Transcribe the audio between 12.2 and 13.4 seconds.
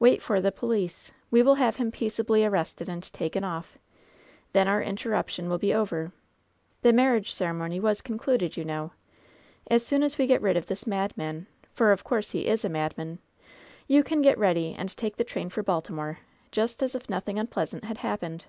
he is a madman—